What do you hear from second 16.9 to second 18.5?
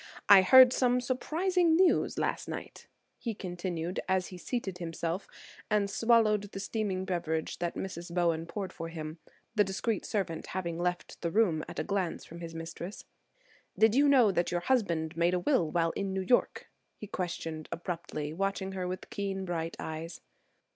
he questioned abruptly,